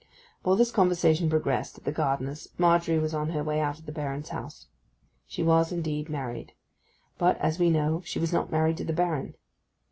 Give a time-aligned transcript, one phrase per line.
[0.41, 3.91] While this conversation progressed at the gardener's Margery was on her way out of the
[3.91, 4.65] Baron's house.
[5.27, 6.53] She was, indeed, married.
[7.19, 9.35] But, as we know, she was not married to the Baron.